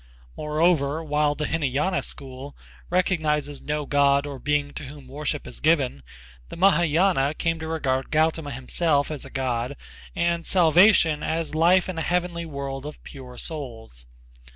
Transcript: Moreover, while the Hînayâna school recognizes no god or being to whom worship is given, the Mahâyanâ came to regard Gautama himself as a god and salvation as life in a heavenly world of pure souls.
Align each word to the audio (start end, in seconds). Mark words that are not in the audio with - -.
Moreover, 0.35 1.03
while 1.03 1.35
the 1.35 1.45
Hînayâna 1.45 2.03
school 2.03 2.57
recognizes 2.89 3.61
no 3.61 3.85
god 3.85 4.25
or 4.25 4.39
being 4.39 4.71
to 4.73 4.85
whom 4.85 5.07
worship 5.07 5.45
is 5.45 5.59
given, 5.59 6.01
the 6.49 6.57
Mahâyanâ 6.57 7.37
came 7.37 7.59
to 7.59 7.67
regard 7.67 8.09
Gautama 8.09 8.49
himself 8.49 9.11
as 9.11 9.25
a 9.25 9.29
god 9.29 9.77
and 10.15 10.43
salvation 10.43 11.21
as 11.21 11.53
life 11.53 11.87
in 11.87 11.99
a 11.99 12.01
heavenly 12.01 12.47
world 12.47 12.87
of 12.87 13.03
pure 13.03 13.37
souls. 13.37 14.07